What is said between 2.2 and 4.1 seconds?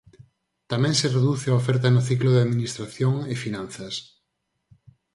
de Administración e Finanzas.